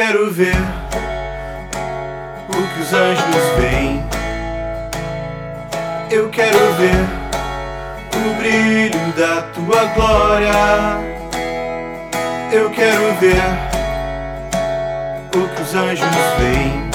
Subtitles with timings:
[0.00, 0.56] quero ver
[2.48, 4.02] o que os anjos veem.
[6.10, 7.04] Eu quero ver
[8.16, 10.52] o brilho da tua glória.
[12.50, 13.42] Eu quero ver
[15.36, 16.90] o que os anjos veem.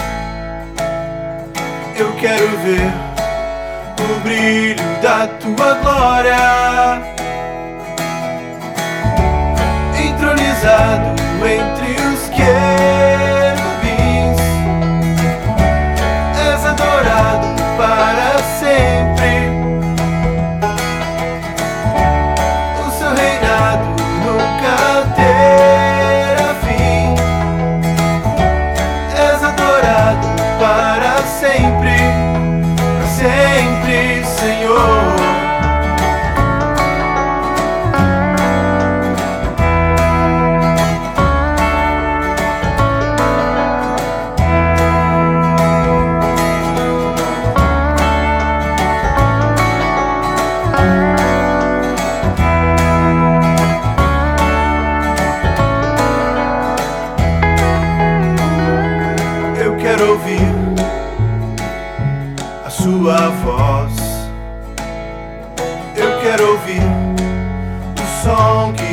[1.96, 2.92] Eu quero ver
[4.02, 7.02] o brilho da tua glória.
[9.96, 10.95] Entronizado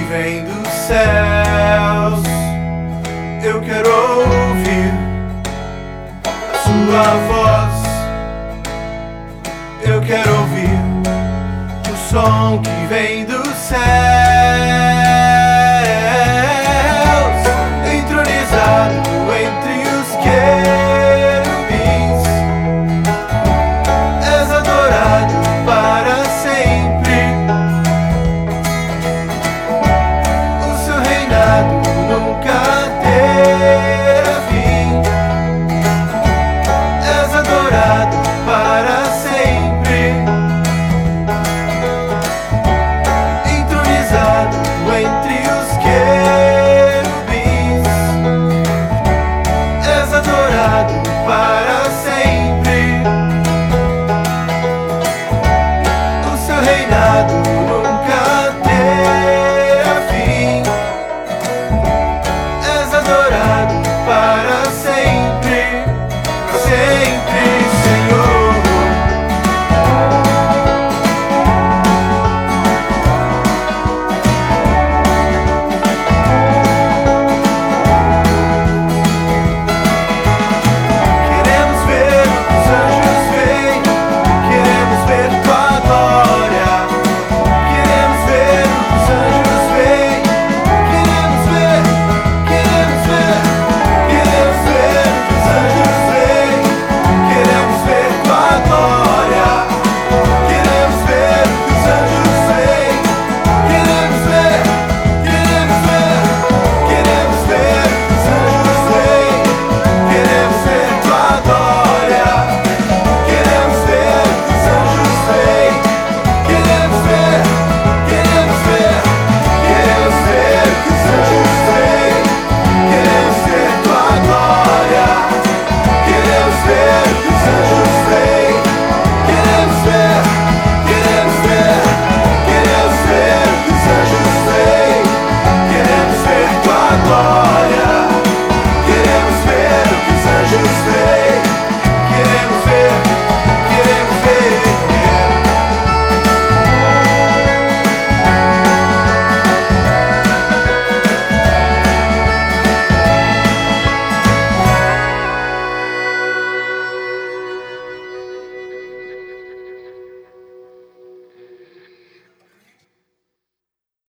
[0.03, 2.23] que vem dos céus.
[3.43, 4.93] Eu quero ouvir
[6.25, 7.75] a sua voz.
[9.85, 10.79] Eu quero ouvir
[11.91, 14.12] o som que vem dos céus.